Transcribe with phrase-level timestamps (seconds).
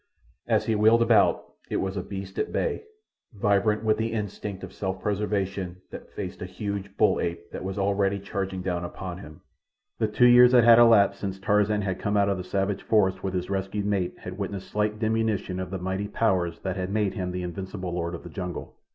[0.47, 2.85] As he wheeled about, it was a beast at bay,
[3.33, 7.77] vibrant with the instinct of self preservation, that faced a huge bull ape that was
[7.77, 9.41] already charging down upon him.
[9.99, 13.23] The two years that had elapsed since Tarzan had come out of the savage forest
[13.23, 17.13] with his rescued mate had witnessed slight diminution of the mighty powers that had made
[17.13, 18.77] him the invincible lord of the jungle.